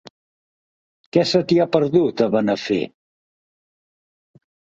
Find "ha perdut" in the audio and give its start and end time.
1.65-2.25